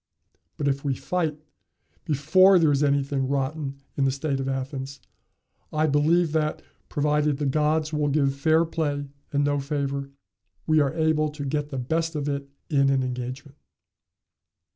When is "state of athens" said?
4.09-4.99